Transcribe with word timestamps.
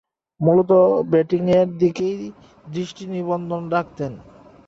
মূলতঃ 0.39 0.79
ব্যাটিংয়ের 1.11 1.67
দিকেই 1.77 2.17
দৃষ্টি 2.67 3.03
নিবদ্ধ 3.07 3.51
রাখতেন। 3.71 4.11